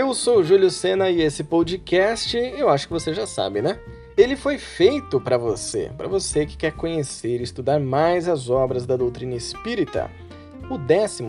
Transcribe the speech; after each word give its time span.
Eu 0.00 0.14
sou 0.14 0.38
o 0.38 0.42
Júlio 0.42 0.70
Sena 0.70 1.10
e 1.10 1.20
esse 1.20 1.44
podcast, 1.44 2.34
eu 2.34 2.70
acho 2.70 2.86
que 2.86 2.92
você 2.94 3.12
já 3.12 3.26
sabe, 3.26 3.60
né? 3.60 3.78
Ele 4.16 4.34
foi 4.34 4.56
feito 4.56 5.20
para 5.20 5.36
você, 5.36 5.92
para 5.94 6.08
você 6.08 6.46
que 6.46 6.56
quer 6.56 6.72
conhecer 6.72 7.38
e 7.38 7.42
estudar 7.42 7.78
mais 7.78 8.26
as 8.26 8.48
obras 8.48 8.86
da 8.86 8.96
doutrina 8.96 9.34
espírita. 9.34 10.10
O 10.70 10.78
12 10.78 11.22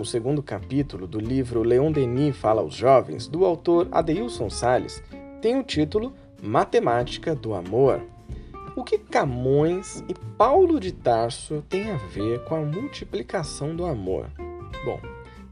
capítulo 0.46 1.06
do 1.06 1.20
livro 1.20 1.64
Leon 1.64 1.92
Denis 1.92 2.38
Fala 2.38 2.62
aos 2.62 2.74
Jovens, 2.74 3.28
do 3.28 3.44
autor 3.44 3.90
Adeilson 3.92 4.50
Sales, 4.50 5.04
tem 5.42 5.60
o 5.60 5.64
título 5.64 6.14
Matemática 6.42 7.36
do 7.36 7.54
Amor. 7.54 8.02
O 8.74 8.86
que 8.86 8.98
Camões 8.98 10.02
e 10.08 10.14
Paulo 10.38 10.80
de 10.80 10.94
Tarso 10.94 11.62
têm 11.68 11.92
a 11.92 11.98
ver 11.98 12.46
com 12.46 12.56
a 12.56 12.62
multiplicação 12.62 13.76
do 13.76 13.86
amor? 13.86 14.28
Bom, 14.86 14.98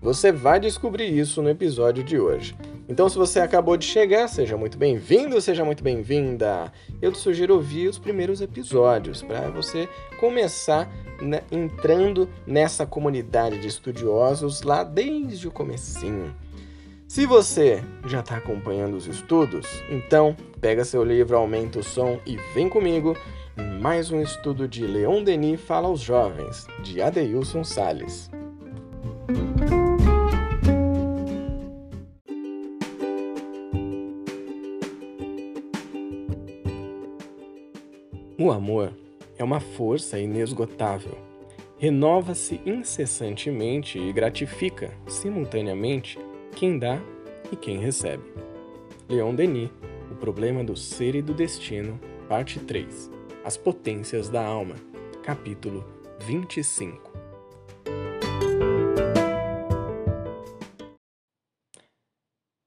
você 0.02 0.32
vai 0.32 0.58
descobrir 0.58 1.10
isso 1.10 1.42
no 1.42 1.50
episódio 1.50 2.02
de 2.02 2.18
hoje. 2.18 2.56
Então, 2.90 3.08
se 3.08 3.20
você 3.20 3.40
acabou 3.40 3.78
de 3.78 3.86
chegar, 3.86 4.28
seja 4.28 4.58
muito 4.58 4.76
bem-vindo, 4.76 5.40
seja 5.40 5.64
muito 5.64 5.84
bem-vinda. 5.84 6.74
Eu 7.00 7.12
te 7.12 7.20
sugiro 7.20 7.54
ouvir 7.54 7.88
os 7.88 8.00
primeiros 8.00 8.42
episódios 8.42 9.22
para 9.22 9.48
você 9.52 9.88
começar 10.20 10.92
né, 11.22 11.44
entrando 11.52 12.28
nessa 12.48 12.88
comunidade 12.88 13.60
de 13.60 13.68
estudiosos 13.68 14.64
lá 14.64 14.84
desde 14.84 15.48
o 15.48 15.52
comecinho. 15.52 16.36
Se 17.08 17.28
você 17.28 17.84
já 18.08 18.22
está 18.22 18.38
acompanhando 18.38 18.98
os 18.98 19.06
estudos, 19.06 19.68
então 19.92 20.36
pega 20.60 20.84
seu 20.84 21.04
livro, 21.04 21.38
aumenta 21.38 21.78
o 21.78 21.84
som 21.84 22.20
e 22.26 22.38
vem 22.56 22.68
comigo 22.68 23.16
em 23.56 23.80
mais 23.80 24.10
um 24.10 24.20
estudo 24.20 24.68
de 24.68 24.88
Leon 24.88 25.24
Denis 25.24 25.62
Fala 25.62 25.88
aos 25.88 26.00
Jovens, 26.00 26.66
de 26.82 27.04
Adeilson 27.04 27.64
Sales. 27.64 28.32
O 38.50 38.52
amor 38.52 38.92
é 39.38 39.44
uma 39.44 39.60
força 39.60 40.18
inesgotável. 40.18 41.16
Renova-se 41.78 42.60
incessantemente 42.66 44.00
e 44.00 44.12
gratifica, 44.12 44.92
simultaneamente, 45.08 46.18
quem 46.56 46.80
dá 46.80 47.00
e 47.52 47.56
quem 47.56 47.78
recebe. 47.78 48.24
Leon 49.08 49.36
Denis, 49.36 49.70
O 50.12 50.16
Problema 50.16 50.64
do 50.64 50.76
Ser 50.76 51.14
e 51.14 51.22
do 51.22 51.32
Destino, 51.32 52.00
Parte 52.28 52.60
3 52.60 53.12
As 53.46 53.56
Potências 53.56 54.30
da 54.30 54.44
Alma, 54.44 54.78
capítulo 55.22 55.86
25 56.22 57.20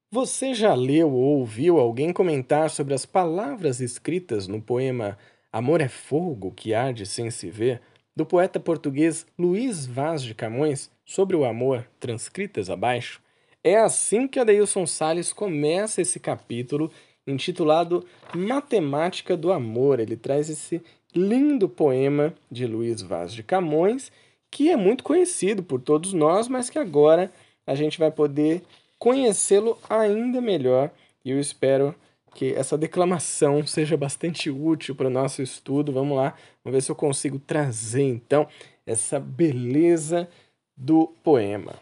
Você 0.09 0.53
já 0.53 0.75
leu 0.75 1.11
ou 1.11 1.39
ouviu 1.39 1.79
alguém 1.79 2.13
comentar 2.13 2.69
sobre 2.69 2.93
as 2.93 3.03
palavras 3.03 3.81
escritas 3.81 4.47
no 4.47 4.61
poema 4.61 5.17
Amor 5.53 5.81
é 5.81 5.87
Fogo 5.87 6.51
que 6.51 6.73
arde 6.73 7.05
sem 7.05 7.29
se 7.29 7.47
ver, 7.47 7.79
do 8.15 8.25
poeta 8.25 8.59
português 8.59 9.23
Luís 9.37 9.85
Vaz 9.85 10.23
de 10.23 10.33
Camões, 10.33 10.89
sobre 11.05 11.35
o 11.35 11.45
amor, 11.45 11.87
transcritas 11.99 12.71
abaixo, 12.71 13.21
é 13.63 13.77
assim 13.77 14.27
que 14.27 14.39
Adeilson 14.39 14.87
Salles 14.87 15.31
começa 15.31 16.01
esse 16.01 16.19
capítulo 16.19 16.91
intitulado 17.27 18.03
Matemática 18.33 19.37
do 19.37 19.51
Amor. 19.51 19.99
Ele 19.99 20.17
traz 20.17 20.49
esse 20.49 20.81
lindo 21.15 21.69
poema 21.69 22.33
de 22.49 22.65
Luís 22.65 23.03
Vaz 23.03 23.31
de 23.31 23.43
Camões, 23.43 24.11
que 24.49 24.71
é 24.71 24.75
muito 24.75 25.03
conhecido 25.03 25.61
por 25.61 25.79
todos 25.79 26.13
nós, 26.13 26.47
mas 26.47 26.67
que 26.67 26.79
agora 26.79 27.31
a 27.67 27.75
gente 27.75 27.99
vai 27.99 28.09
poder 28.09 28.63
conhecê-lo 28.97 29.77
ainda 29.87 30.41
melhor. 30.41 30.89
E 31.23 31.29
eu 31.29 31.39
espero 31.39 31.93
que 32.33 32.53
essa 32.53 32.77
declamação 32.77 33.65
seja 33.65 33.95
bastante 33.95 34.49
útil 34.49 34.95
para 34.95 35.07
o 35.07 35.11
nosso 35.11 35.41
estudo. 35.41 35.91
Vamos 35.91 36.17
lá, 36.17 36.35
vamos 36.63 36.75
ver 36.75 36.81
se 36.81 36.91
eu 36.91 36.95
consigo 36.95 37.39
trazer 37.39 38.03
então 38.03 38.47
essa 38.85 39.19
beleza 39.19 40.27
do 40.75 41.07
poema. 41.23 41.75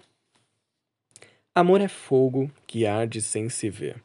Amor 1.54 1.82
é 1.82 1.88
fogo 1.88 2.50
que 2.66 2.86
arde 2.86 3.22
sem 3.22 3.50
se 3.50 3.70
ver. 3.70 4.02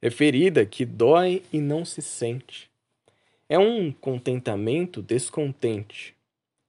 É 0.00 0.10
ferida 0.10 0.66
que 0.66 0.84
dói 0.84 1.42
e 1.52 1.60
não 1.60 1.84
se 1.84 2.02
sente. 2.02 2.68
É 3.48 3.58
um 3.58 3.92
contentamento 3.92 5.00
descontente. 5.00 6.14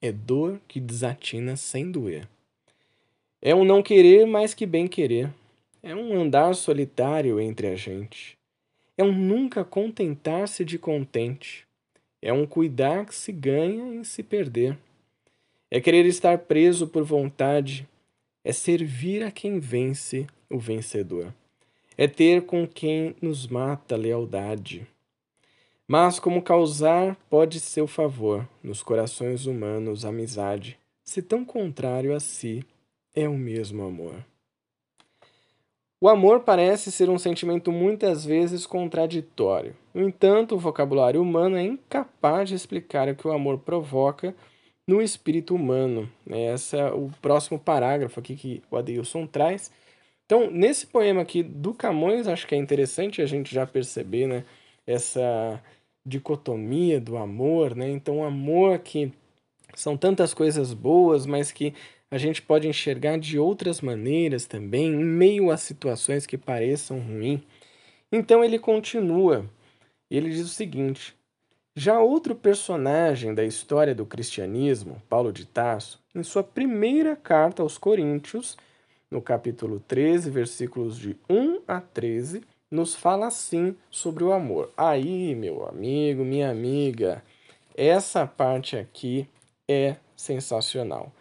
É 0.01 0.11
dor 0.11 0.59
que 0.67 0.79
desatina 0.79 1.55
sem 1.55 1.89
doer. 1.89 2.27
É 3.41 3.55
um 3.55 3.65
não 3.65 3.81
querer 3.81 4.25
mais 4.27 4.53
que 4.53 4.65
bem 4.65 4.87
querer. 4.87 5.33
É 5.81 5.95
um 5.95 6.21
andar 6.21 6.53
solitário 6.53 7.39
entre 7.39 7.67
a 7.67 7.75
gente. 7.75 8.37
É 8.97 9.03
um 9.03 9.11
nunca 9.11 9.63
contentar-se 9.63 10.63
de 10.63 10.77
contente. 10.77 11.65
É 12.21 12.31
um 12.31 12.45
cuidar 12.45 13.05
que 13.05 13.15
se 13.15 13.31
ganha 13.31 13.95
em 13.95 14.03
se 14.03 14.21
perder. 14.21 14.77
É 15.69 15.81
querer 15.81 16.05
estar 16.05 16.37
preso 16.37 16.87
por 16.87 17.03
vontade. 17.03 17.87
É 18.43 18.51
servir 18.51 19.23
a 19.23 19.31
quem 19.31 19.59
vence 19.59 20.27
o 20.49 20.59
vencedor. 20.59 21.33
É 21.97 22.07
ter 22.07 22.43
com 22.43 22.67
quem 22.67 23.15
nos 23.21 23.47
mata 23.47 23.95
lealdade. 23.95 24.87
Mas 25.87 26.19
como 26.19 26.41
causar 26.41 27.15
pode 27.29 27.59
seu 27.59 27.87
favor 27.87 28.47
nos 28.63 28.81
corações 28.81 29.45
humanos 29.45 30.05
amizade, 30.05 30.77
se 31.03 31.21
tão 31.21 31.43
contrário 31.43 32.15
a 32.15 32.19
si 32.19 32.63
é 33.13 33.27
o 33.27 33.37
mesmo 33.37 33.83
amor. 33.83 34.23
O 36.03 36.09
amor 36.09 36.41
parece 36.41 36.91
ser 36.91 37.09
um 37.09 37.17
sentimento 37.17 37.71
muitas 37.71 38.25
vezes 38.25 38.65
contraditório. 38.65 39.73
No 39.93 40.05
entanto, 40.05 40.53
o 40.53 40.59
vocabulário 40.59 41.21
humano 41.21 41.55
é 41.55 41.63
incapaz 41.63 42.49
de 42.49 42.55
explicar 42.55 43.07
o 43.07 43.15
que 43.15 43.25
o 43.25 43.31
amor 43.31 43.59
provoca 43.59 44.35
no 44.85 45.01
espírito 45.01 45.55
humano. 45.55 46.11
Esse 46.29 46.75
é 46.75 46.91
o 46.91 47.09
próximo 47.21 47.57
parágrafo 47.57 48.19
aqui 48.19 48.35
que 48.35 48.61
o 48.69 48.75
Adeilson 48.75 49.25
traz. 49.25 49.71
Então, 50.25 50.51
nesse 50.51 50.87
poema 50.87 51.21
aqui 51.21 51.41
do 51.41 51.73
Camões, 51.73 52.27
acho 52.27 52.47
que 52.47 52.53
é 52.53 52.57
interessante 52.57 53.21
a 53.21 53.25
gente 53.25 53.55
já 53.55 53.65
perceber 53.65 54.27
né, 54.27 54.43
essa 54.85 55.63
dicotomia 56.05 56.99
do 56.99 57.15
amor. 57.15 57.77
Né? 57.77 57.89
Então, 57.89 58.17
o 58.17 58.23
amor 58.25 58.79
que 58.79 59.09
são 59.73 59.95
tantas 59.95 60.33
coisas 60.33 60.73
boas, 60.73 61.25
mas 61.25 61.49
que 61.49 61.73
a 62.13 62.17
gente 62.19 62.43
pode 62.43 62.67
enxergar 62.67 63.17
de 63.17 63.39
outras 63.39 63.81
maneiras 63.81 64.45
também, 64.45 64.85
em 64.85 65.03
meio 65.03 65.49
a 65.49 65.57
situações 65.57 66.27
que 66.27 66.37
pareçam 66.37 66.99
ruins. 66.99 67.41
Então 68.11 68.43
ele 68.43 68.59
continua. 68.59 69.49
Ele 70.11 70.29
diz 70.29 70.45
o 70.45 70.47
seguinte: 70.47 71.15
já 71.75 71.99
outro 71.99 72.35
personagem 72.35 73.33
da 73.33 73.43
história 73.43 73.95
do 73.95 74.05
cristianismo, 74.05 75.01
Paulo 75.09 75.33
de 75.33 75.43
Tarso, 75.43 75.99
em 76.13 76.21
sua 76.21 76.43
primeira 76.43 77.15
carta 77.15 77.63
aos 77.63 77.79
Coríntios, 77.79 78.59
no 79.09 79.19
capítulo 79.19 79.79
13, 79.79 80.29
versículos 80.29 80.99
de 80.99 81.17
1 81.27 81.61
a 81.67 81.81
13, 81.81 82.43
nos 82.69 82.93
fala 82.93 83.25
assim 83.25 83.75
sobre 83.89 84.23
o 84.23 84.31
amor. 84.31 84.71
Aí, 84.77 85.33
meu 85.33 85.67
amigo, 85.67 86.23
minha 86.23 86.51
amiga, 86.51 87.23
essa 87.75 88.27
parte 88.27 88.77
aqui 88.77 89.27
é 89.67 89.95
sensacional 90.15 91.11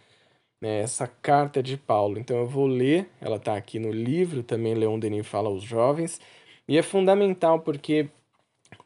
né, 0.63 0.79
essa 0.79 1.09
carta 1.09 1.61
de 1.61 1.77
Paulo. 1.77 2.21
Então 2.21 2.37
eu 2.39 2.47
vou 2.47 2.69
ler, 2.69 3.09
ela 3.21 3.35
está 3.37 3.57
aqui 3.57 3.81
no 3.81 3.91
livro 3.91 4.45
também, 4.45 4.75
Leon 4.75 4.97
Denis 4.97 5.27
fala 5.27 5.49
aos 5.49 5.65
jovens, 5.65 6.21
e 6.69 6.79
é 6.79 6.83
fundamental 6.83 7.59
porque 7.59 8.09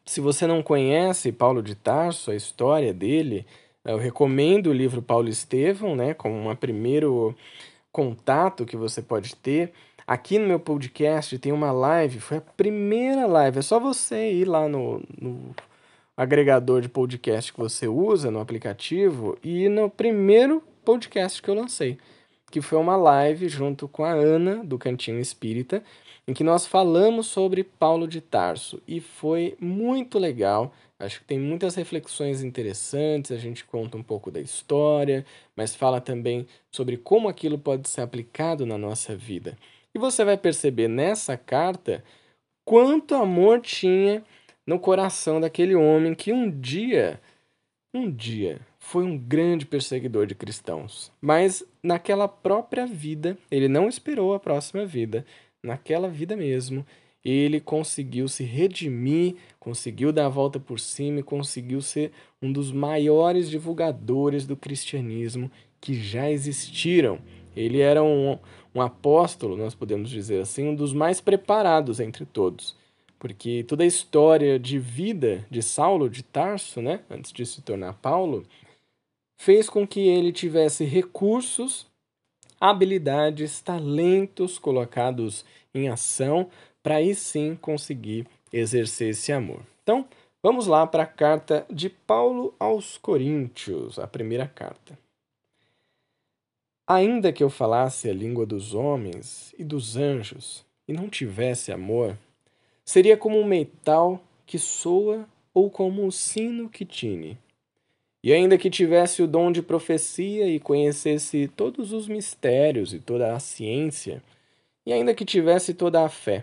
se 0.07 0.19
você 0.19 0.47
não 0.47 0.63
conhece 0.63 1.31
Paulo 1.31 1.63
de 1.63 1.75
Tarso, 1.75 2.31
a 2.31 2.35
história 2.35 2.95
dele, 2.95 3.45
eu 3.85 3.99
recomendo 3.99 4.69
o 4.69 4.73
livro 4.73 5.03
Paulo 5.03 5.29
Estevão, 5.29 5.95
né, 5.95 6.15
como 6.15 6.49
um 6.49 6.57
primeiro 6.57 7.37
contato 7.93 8.65
que 8.65 8.77
você 8.77 9.03
pode 9.03 9.37
ter. 9.37 9.73
Aqui 10.07 10.39
no 10.39 10.47
meu 10.47 10.59
podcast 10.59 11.39
tem 11.39 11.53
uma 11.53 11.73
live, 11.73 12.21
foi 12.21 12.39
a 12.39 12.41
primeira 12.41 13.27
live, 13.27 13.59
é 13.59 13.63
só 13.63 13.79
você 13.79 14.33
ir 14.33 14.47
lá 14.47 14.67
no, 14.67 15.03
no 15.21 15.55
agregador 16.17 16.81
de 16.81 16.89
podcast 16.89 17.53
que 17.53 17.59
você 17.59 17.87
usa, 17.87 18.31
no 18.31 18.41
aplicativo, 18.41 19.37
e 19.45 19.69
no 19.69 19.91
primeiro 19.91 20.63
podcast 20.87 21.43
que 21.43 21.51
eu 21.51 21.55
lancei, 21.55 21.99
que 22.49 22.63
foi 22.63 22.79
uma 22.79 22.97
live 22.97 23.49
junto 23.49 23.89
com 23.89 24.05
a 24.05 24.13
Ana, 24.13 24.65
do 24.65 24.79
Cantinho 24.79 25.19
Espírita, 25.19 25.83
em 26.29 26.33
que 26.33 26.45
nós 26.45 26.65
falamos 26.65 27.27
sobre 27.27 27.65
Paulo 27.65 28.07
de 28.07 28.21
Tarso 28.21 28.81
e 28.87 29.01
foi 29.01 29.57
muito 29.61 30.17
legal. 30.17 30.73
Acho 30.97 31.19
que 31.19 31.27
tem 31.27 31.41
muitas 31.41 31.75
reflexões 31.75 32.41
interessantes, 32.41 33.33
a 33.33 33.37
gente 33.37 33.65
conta 33.65 33.97
um 33.97 34.03
pouco 34.03 34.31
da 34.31 34.41
história, 34.41 35.27
mas 35.57 35.75
fala 35.75 36.01
também 36.01 36.47
sobre 36.71 36.97
como 36.97 37.29
aquilo 37.29 37.59
pode 37.59 37.89
ser 37.89 38.03
aplicado 38.03 38.65
na 38.65 38.79
nossa 38.79 39.17
vida. 39.17 39.59
E 39.93 39.99
você 39.99 40.25
vai 40.25 40.37
perceber 40.37 40.87
nessa 40.87 41.37
carta 41.37 42.05
quanto 42.65 43.17
amor 43.17 43.61
tinha 43.61 44.23
no 44.65 44.79
coração 44.79 45.41
daquele 45.41 45.75
homem 45.75 46.15
que 46.15 46.33
um 46.33 46.49
dia, 46.49 47.21
um 47.93 48.09
dia, 48.09 48.61
foi 48.87 49.03
um 49.03 49.19
grande 49.19 49.67
perseguidor 49.67 50.27
de 50.27 50.35
cristãos, 50.35 51.11
mas 51.21 51.65
naquela 51.83 52.29
própria 52.29 52.87
vida, 52.87 53.37
ele 53.51 53.67
não 53.67 53.89
esperou 53.89 54.33
a 54.33 54.39
próxima 54.39 54.87
vida, 54.87 55.27
naquela 55.61 56.09
vida 56.09 56.37
mesmo, 56.37 56.87
ele 57.25 57.59
conseguiu 57.59 58.29
se 58.29 58.45
redimir, 58.45 59.35
conseguiu 59.59 60.13
dar 60.13 60.27
a 60.27 60.29
volta 60.29 60.61
por 60.61 60.79
cima 60.79 61.19
e 61.19 61.25
conseguiu 61.25 61.83
ser 61.83 62.13
um 62.41 62.53
dos 62.53 62.71
maiores 62.71 63.51
divulgadores 63.51 64.47
do 64.47 64.57
cristianismo 64.57 65.51
que 65.81 65.93
já 65.93 66.31
existiram. 66.31 67.19
Ele 67.57 67.81
era 67.81 68.05
um, 68.05 68.39
um 68.73 68.81
apóstolo, 68.81 69.57
nós 69.57 69.75
podemos 69.75 70.09
dizer 70.11 70.41
assim, 70.41 70.69
um 70.69 70.77
dos 70.77 70.93
mais 70.93 71.21
preparados 71.21 71.99
entre 71.99 72.25
todos. 72.25 72.77
Porque 73.19 73.65
toda 73.65 73.83
a 73.83 73.87
história 73.87 74.61
de 74.61 74.79
vida 74.79 75.45
de 75.51 75.61
Saulo 75.61 76.09
de 76.09 76.23
Tarso, 76.23 76.81
né, 76.81 77.01
antes 77.11 77.33
de 77.33 77.45
se 77.45 77.61
tornar 77.63 77.95
Paulo, 77.95 78.47
fez 79.37 79.69
com 79.69 79.87
que 79.87 80.01
ele 80.01 80.33
tivesse 80.33 80.85
recursos, 80.85 81.87
habilidades, 82.61 83.61
talentos 83.61 84.59
colocados 84.59 85.45
em 85.75 85.89
ação 85.89 86.49
para 86.83 86.97
aí 86.97 87.15
sim 87.15 87.57
conseguir 87.57 88.27
exercer 88.53 89.11
esse 89.11 89.33
amor. 89.33 89.61
Então, 89.83 90.07
vamos 90.43 90.67
lá 90.67 90.87
para 90.87 91.03
a 91.03 91.07
carta 91.07 91.67
de 91.71 91.91
Paulo 91.91 92.55
aos 92.59 92.97
Coríntios, 92.97 93.99
a 93.99 94.07
primeira 94.07 94.47
carta. 94.47 94.99
Ainda 96.89 97.33
que 97.33 97.43
eu 97.43 97.51
falasse 97.51 98.09
a 98.09 98.15
língua 98.15 98.47
dos 98.47 98.73
homens 98.73 99.53
e 99.59 99.65
dos 99.65 99.97
anjos 99.97 100.65
e 100.87 100.93
não 100.93 101.09
tivesse 101.09 101.73
amor, 101.73 102.17
seria 102.85 103.17
como 103.17 103.39
um 103.39 103.45
metal 103.45 104.23
que 104.47 104.59
soa 104.59 105.29
ou 105.53 105.69
como 105.69 106.07
o 106.07 106.13
sino 106.13 106.69
que 106.69 106.85
tine. 106.85 107.37
E 108.27 108.33
ainda 108.33 108.59
que 108.59 108.69
tivesse 108.69 109.23
o 109.23 109.27
dom 109.29 109.53
de 109.53 109.63
profecia 109.63 110.49
e 110.49 110.59
conhecesse 110.59 111.47
todos 111.47 111.93
os 111.93 112.09
mistérios 112.09 112.93
e 112.93 112.99
toda 112.99 113.33
a 113.33 113.39
ciência, 113.39 114.21
e 114.85 114.93
ainda 114.93 115.15
que 115.15 115.25
tivesse 115.25 115.73
toda 115.73 116.05
a 116.05 116.09
fé, 116.09 116.43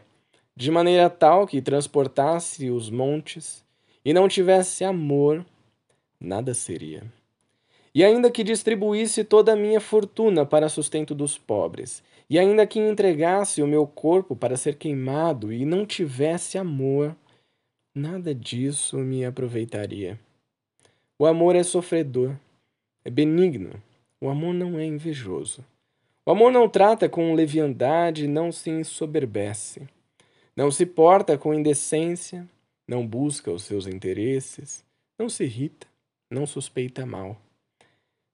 de 0.56 0.71
maneira 0.71 1.09
tal 1.09 1.45
que 1.45 1.62
transportasse 1.62 2.69
os 2.69 2.89
montes, 2.89 3.65
e 4.06 4.13
não 4.13 4.30
tivesse 4.30 4.85
amor, 4.85 5.45
nada 6.18 6.53
seria. 6.53 7.03
E 7.94 8.01
ainda 8.01 8.31
que 8.31 8.45
distribuísse 8.45 9.25
toda 9.25 9.51
a 9.51 9.57
minha 9.57 9.81
fortuna 9.81 10.45
para 10.45 10.69
sustento 10.69 11.13
dos 11.13 11.38
pobres, 11.38 12.01
e 12.30 12.39
ainda 12.39 12.65
que 12.65 12.80
entregasse 12.80 13.62
o 13.62 13.68
meu 13.68 13.85
corpo 13.85 14.38
para 14.38 14.56
ser 14.56 14.77
queimado 14.77 15.51
e 15.51 15.65
não 15.65 15.85
tivesse 15.85 16.57
amor, 16.57 17.13
nada 17.94 18.33
disso 18.33 18.97
me 19.00 19.25
aproveitaria. 19.25 20.18
O 21.18 21.25
amor 21.25 21.56
é 21.56 21.63
sofredor, 21.63 22.36
é 23.06 23.10
benigno, 23.10 23.81
o 24.19 24.30
amor 24.30 24.54
não 24.54 24.80
é 24.80 24.86
invejoso. 24.86 25.63
O 26.25 26.31
amor 26.31 26.51
não 26.51 26.69
trata 26.69 27.10
com 27.10 27.33
leviandade, 27.33 28.27
não 28.27 28.51
se 28.51 28.69
ensoberbece. 28.69 29.88
Não 30.56 30.71
se 30.71 30.86
porta 30.86 31.38
com 31.38 31.54
indecência, 31.54 32.48
não 32.88 33.06
busca 33.06 33.51
os 33.51 33.63
seus 33.63 33.88
interesses, 33.88 34.86
não 35.18 35.27
se 35.27 35.44
irrita, 35.44 35.88
não 36.30 36.48
suspeita 36.48 37.06
mal. 37.06 37.38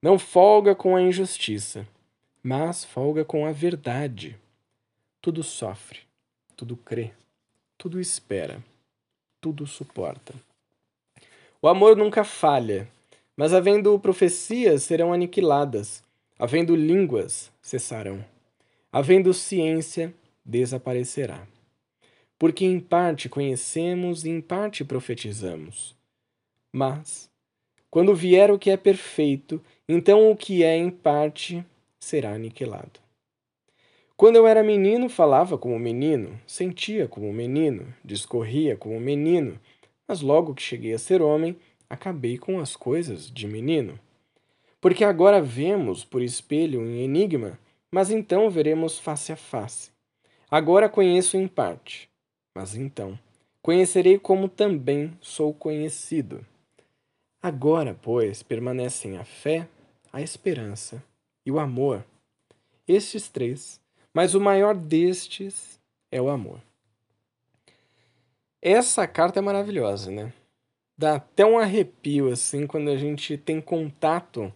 Não 0.01 0.19
folga 0.19 0.75
com 0.75 0.95
a 0.95 1.01
injustiça, 1.01 1.87
mas 2.43 2.85
folga 2.85 3.25
com 3.25 3.45
a 3.45 3.51
verdade. 3.51 4.37
Tudo 5.21 5.43
sofre, 5.43 5.99
tudo 6.55 6.77
crê, 6.77 7.11
tudo 7.77 7.99
espera, 7.99 8.63
tudo 9.41 9.65
suporta. 9.65 10.33
O 11.61 11.67
amor 11.67 11.95
nunca 11.95 12.23
falha, 12.23 12.87
mas 13.35 13.53
havendo 13.53 13.97
profecias 13.99 14.83
serão 14.83 15.11
aniquiladas, 15.13 16.03
havendo 16.37 16.75
línguas 16.75 17.51
cessarão, 17.61 18.23
havendo 18.91 19.33
ciência 19.33 20.13
desaparecerá 20.45 21.47
porque 22.39 22.63
em 22.63 22.79
parte 22.79 23.27
conhecemos 23.27 24.23
e 24.23 24.29
em 24.29 24.39
parte 24.39 24.85
profetizamos. 24.85 25.93
Mas, 26.71 27.29
quando 27.91 28.15
vier 28.15 28.49
o 28.49 28.57
que 28.57 28.71
é 28.71 28.77
perfeito, 28.77 29.61
então 29.87 30.31
o 30.31 30.37
que 30.37 30.63
é 30.63 30.77
em 30.77 30.89
parte 30.89 31.63
será 31.99 32.31
aniquilado. 32.31 33.01
Quando 34.15 34.37
eu 34.37 34.47
era 34.47 34.63
menino, 34.63 35.09
falava 35.09 35.57
como 35.57 35.77
menino, 35.77 36.39
sentia 36.47 37.07
como 37.07 37.31
menino, 37.33 37.93
discorria 38.03 38.75
como 38.77 38.99
menino, 38.99 39.59
mas 40.09 40.19
logo 40.19 40.53
que 40.53 40.61
cheguei 40.61 40.93
a 40.93 40.99
ser 40.99 41.21
homem, 41.21 41.55
acabei 41.89 42.37
com 42.37 42.59
as 42.59 42.75
coisas 42.75 43.31
de 43.31 43.47
menino. 43.47 43.97
Porque 44.81 45.05
agora 45.05 45.41
vemos 45.41 46.03
por 46.03 46.21
espelho 46.21 46.85
em 46.85 47.03
enigma, 47.03 47.57
mas 47.89 48.11
então 48.11 48.49
veremos 48.49 48.99
face 48.99 49.31
a 49.31 49.37
face. 49.37 49.91
Agora 50.51 50.89
conheço 50.89 51.37
em 51.37 51.47
parte 51.47 52.09
mas 52.59 52.75
então, 52.75 53.17
conhecerei 53.61 54.19
como 54.19 54.49
também 54.49 55.17
sou 55.21 55.53
conhecido. 55.53 56.45
Agora, 57.41 57.97
pois, 58.01 58.43
permanecem 58.43 59.17
a 59.17 59.23
fé, 59.23 59.65
a 60.11 60.21
esperança 60.21 61.01
e 61.45 61.51
o 61.51 61.57
amor. 61.57 62.03
Estes 62.85 63.29
três, 63.29 63.79
mas 64.13 64.35
o 64.35 64.41
maior 64.41 64.75
destes 64.75 65.79
é 66.11 66.21
o 66.21 66.27
amor. 66.27 66.59
Essa 68.61 69.07
carta 69.07 69.39
é 69.39 69.41
maravilhosa, 69.41 70.11
né? 70.11 70.33
Dá 70.97 71.15
até 71.15 71.45
um 71.45 71.57
arrepio 71.57 72.29
assim 72.29 72.67
quando 72.67 72.89
a 72.89 72.97
gente 72.97 73.37
tem 73.37 73.61
contato 73.61 74.51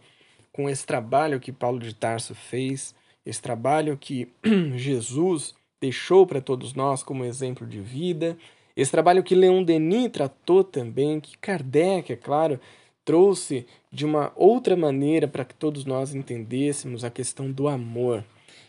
com 0.51 0.69
esse 0.69 0.85
trabalho 0.85 1.39
que 1.39 1.53
Paulo 1.53 1.79
de 1.79 1.95
Tarso 1.95 2.35
fez, 2.35 2.93
esse 3.25 3.41
trabalho 3.41 3.97
que 3.97 4.29
Jesus 4.75 5.55
deixou 5.79 6.27
para 6.27 6.41
todos 6.41 6.73
nós 6.73 7.01
como 7.01 7.23
exemplo 7.23 7.65
de 7.65 7.79
vida. 7.79 8.37
Esse 8.75 8.91
trabalho 8.91 9.23
que 9.23 9.35
Leon 9.35 9.63
Denis 9.63 10.11
tratou 10.11 10.63
também, 10.63 11.19
que 11.21 11.37
Kardec, 11.37 12.11
é 12.11 12.15
claro, 12.17 12.59
trouxe 13.05 13.65
de 13.91 14.05
uma 14.05 14.33
outra 14.35 14.75
maneira 14.75 15.27
para 15.27 15.45
que 15.45 15.55
todos 15.55 15.85
nós 15.85 16.13
entendêssemos 16.13 17.03
a 17.03 17.09
questão 17.09 17.49
do 17.51 17.69
amor. 17.69 18.23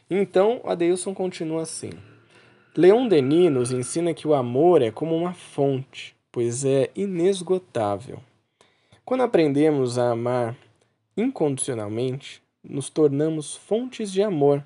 Então, 0.08 0.60
Adeilson 0.64 1.12
continua 1.12 1.62
assim. 1.62 1.90
Leon 2.76 3.06
Denis 3.06 3.52
nos 3.52 3.70
ensina 3.70 4.12
que 4.12 4.26
o 4.26 4.34
amor 4.34 4.82
é 4.82 4.90
como 4.90 5.14
uma 5.14 5.32
fonte, 5.32 6.16
pois 6.32 6.64
é 6.64 6.90
inesgotável. 6.96 8.18
Quando 9.04 9.22
aprendemos 9.22 9.96
a 9.96 10.10
amar 10.10 10.56
incondicionalmente, 11.16 12.42
nos 12.64 12.90
tornamos 12.90 13.54
fontes 13.54 14.10
de 14.10 14.24
amor 14.24 14.64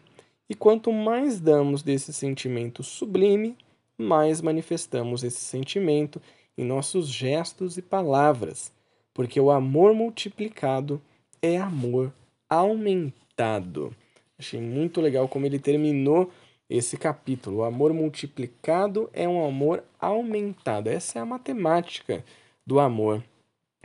e 0.49 0.55
quanto 0.55 0.91
mais 0.91 1.39
damos 1.39 1.83
desse 1.83 2.11
sentimento 2.15 2.83
sublime, 2.83 3.55
mais 3.99 4.41
manifestamos 4.41 5.23
esse 5.23 5.41
sentimento 5.41 6.19
em 6.57 6.65
nossos 6.65 7.09
gestos 7.09 7.77
e 7.77 7.83
palavras, 7.83 8.73
porque 9.13 9.39
o 9.39 9.51
amor 9.51 9.93
multiplicado 9.93 10.99
é 11.43 11.59
amor 11.59 12.11
aumentado. 12.49 13.95
Achei 14.39 14.63
muito 14.63 14.99
legal 15.03 15.29
como 15.29 15.45
ele 15.45 15.59
terminou 15.59 16.31
esse 16.69 16.97
capítulo. 16.97 17.59
O 17.59 17.65
amor 17.65 17.93
multiplicado 17.93 19.09
é 19.13 19.29
um 19.29 19.45
amor 19.45 19.85
aumentado. 19.99 20.89
Essa 20.89 21.19
é 21.19 21.23
a 21.23 21.27
matemática 21.27 22.25
do 22.67 22.79
amor. 22.79 23.25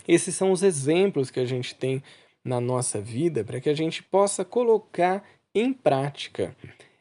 Esses 0.08 0.36
são 0.36 0.52
os 0.52 0.64
exemplos 0.64 1.32
que 1.32 1.40
a 1.40 1.46
gente 1.46 1.74
tem 1.76 2.04
na 2.44 2.60
nossa 2.60 3.00
vida 3.00 3.44
para 3.44 3.62
que 3.62 3.70
a 3.70 3.74
gente 3.74 4.04
possa 4.04 4.44
colocar 4.44 5.24
em 5.56 5.72
prática. 5.72 6.56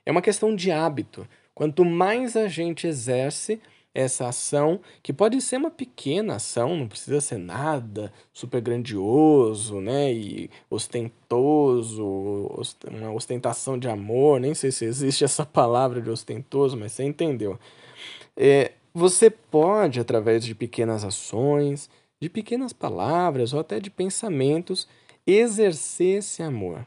É 0.07 0.11
uma 0.11 0.23
questão 0.23 0.55
de 0.55 0.71
hábito. 0.71 1.27
Quanto 1.55 1.85
mais 1.85 2.37
a 2.37 2.49
gente 2.49 2.87
exerce 2.87 3.61
essa 3.95 4.29
ação, 4.29 4.81
que 5.03 5.13
pode 5.13 5.41
ser 5.41 5.57
uma 5.57 5.71
pequena 5.71 6.37
ação, 6.37 6.77
não 6.77 6.89
precisa 6.89 7.21
ser 7.21 7.39
nada 7.39 8.13
super 8.33 8.61
grandioso, 8.61 9.81
né, 9.81 10.13
e 10.13 10.51
ostentoso, 10.71 12.05
uma 12.91 13.13
ostentação 13.13 13.79
de 13.79 13.89
amor, 13.89 14.41
nem 14.41 14.55
sei 14.55 14.71
se 14.71 14.85
existe 14.85 15.25
essa 15.25 15.45
palavra 15.45 16.01
de 16.01 16.09
ostentoso, 16.09 16.77
mas 16.77 16.93
você 16.93 17.05
entendeu. 17.05 17.59
É, 18.37 18.73
você 18.95 19.31
pode, 19.31 20.01
através 20.01 20.45
de 20.45 20.55
pequenas 20.55 21.05
ações, 21.05 21.91
de 22.21 22.29
pequenas 22.29 22.73
palavras 22.73 23.53
ou 23.53 23.61
até 23.61 23.81
de 23.81 23.91
pensamentos, 23.91 24.89
exercer 25.27 26.19
esse 26.19 26.43
amor 26.43 26.87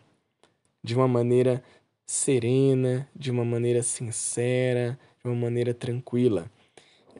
de 0.84 0.96
uma 0.96 1.08
maneira 1.08 1.64
serena, 2.06 3.08
de 3.16 3.32
uma 3.32 3.44
maneira 3.44 3.82
sincera, 3.82 5.00
de 5.24 5.30
uma 5.30 5.36
maneira 5.36 5.74
tranquila. 5.74 6.50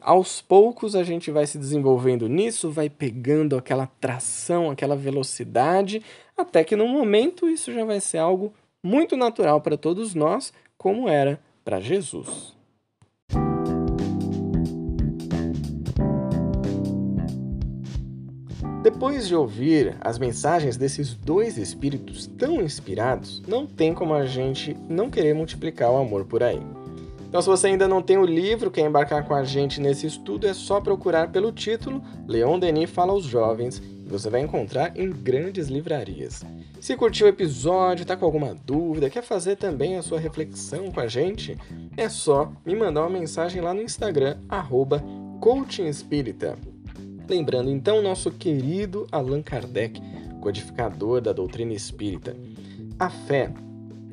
Aos 0.00 0.40
poucos 0.40 0.94
a 0.94 1.02
gente 1.02 1.30
vai 1.30 1.46
se 1.46 1.58
desenvolvendo 1.58 2.28
nisso, 2.28 2.70
vai 2.70 2.88
pegando 2.88 3.56
aquela 3.56 3.86
tração, 4.00 4.70
aquela 4.70 4.94
velocidade, 4.94 6.02
até 6.36 6.62
que 6.62 6.76
no 6.76 6.86
momento 6.86 7.48
isso 7.48 7.72
já 7.72 7.84
vai 7.84 8.00
ser 8.00 8.18
algo 8.18 8.52
muito 8.82 9.16
natural 9.16 9.60
para 9.60 9.76
todos 9.76 10.14
nós, 10.14 10.52
como 10.76 11.08
era 11.08 11.40
para 11.64 11.80
Jesus. 11.80 12.54
Depois 18.82 19.26
de 19.26 19.34
ouvir 19.34 19.96
as 20.00 20.16
mensagens 20.16 20.76
desses 20.76 21.12
dois 21.12 21.58
espíritos 21.58 22.28
tão 22.38 22.62
inspirados, 22.62 23.42
não 23.48 23.66
tem 23.66 23.92
como 23.92 24.14
a 24.14 24.24
gente 24.24 24.76
não 24.88 25.10
querer 25.10 25.34
multiplicar 25.34 25.90
o 25.90 25.96
amor 25.96 26.24
por 26.24 26.40
aí. 26.40 26.60
Então, 27.36 27.42
se 27.42 27.50
você 27.50 27.66
ainda 27.66 27.86
não 27.86 28.00
tem 28.00 28.16
o 28.16 28.24
livro, 28.24 28.70
quer 28.70 28.86
embarcar 28.86 29.22
com 29.26 29.34
a 29.34 29.44
gente 29.44 29.78
nesse 29.78 30.06
estudo, 30.06 30.46
é 30.46 30.54
só 30.54 30.80
procurar 30.80 31.30
pelo 31.30 31.52
título 31.52 32.02
Leon 32.26 32.58
Denis 32.58 32.88
Fala 32.88 33.12
aos 33.12 33.24
Jovens 33.24 33.76
e 33.76 34.08
você 34.08 34.30
vai 34.30 34.40
encontrar 34.40 34.96
em 34.96 35.10
grandes 35.10 35.68
livrarias. 35.68 36.42
Se 36.80 36.96
curtiu 36.96 37.26
o 37.26 37.28
episódio, 37.28 38.04
está 38.04 38.16
com 38.16 38.24
alguma 38.24 38.54
dúvida, 38.54 39.10
quer 39.10 39.22
fazer 39.22 39.56
também 39.56 39.98
a 39.98 40.02
sua 40.02 40.18
reflexão 40.18 40.90
com 40.90 40.98
a 40.98 41.06
gente, 41.06 41.58
é 41.94 42.08
só 42.08 42.50
me 42.64 42.74
mandar 42.74 43.02
uma 43.02 43.10
mensagem 43.10 43.60
lá 43.60 43.74
no 43.74 43.82
Instagram, 43.82 44.38
arroba 44.48 45.04
Lembrando 47.28 47.68
então 47.68 48.00
nosso 48.00 48.30
querido 48.30 49.06
Allan 49.12 49.42
Kardec, 49.42 50.00
codificador 50.40 51.20
da 51.20 51.34
doutrina 51.34 51.74
espírita. 51.74 52.34
A 52.98 53.10
fé 53.10 53.52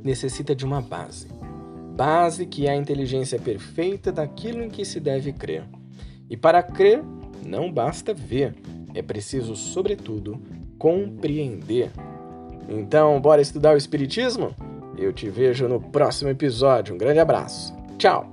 necessita 0.03 0.53
de 0.53 0.65
uma 0.65 0.81
base. 0.81 1.42
Base 1.95 2.45
que 2.45 2.67
é 2.67 2.71
a 2.71 2.75
inteligência 2.75 3.39
perfeita 3.39 4.11
daquilo 4.11 4.63
em 4.63 4.69
que 4.69 4.83
se 4.83 4.99
deve 4.99 5.31
crer. 5.31 5.63
E 6.29 6.35
para 6.35 6.63
crer, 6.63 7.03
não 7.45 7.71
basta 7.71 8.13
ver, 8.13 8.55
é 8.93 9.01
preciso, 9.01 9.55
sobretudo, 9.55 10.41
compreender. 10.77 11.91
Então, 12.67 13.19
bora 13.21 13.41
estudar 13.41 13.73
o 13.73 13.77
Espiritismo? 13.77 14.55
Eu 14.97 15.11
te 15.11 15.29
vejo 15.29 15.67
no 15.67 15.79
próximo 15.79 16.29
episódio. 16.29 16.95
Um 16.95 16.97
grande 16.97 17.19
abraço. 17.19 17.75
Tchau! 17.97 18.32